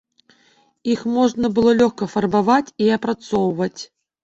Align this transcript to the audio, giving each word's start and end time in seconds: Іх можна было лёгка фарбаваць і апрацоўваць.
Іх 0.93 1.03
можна 1.17 1.51
было 1.59 1.75
лёгка 1.83 2.09
фарбаваць 2.15 2.73
і 2.87 2.91
апрацоўваць. 2.99 3.79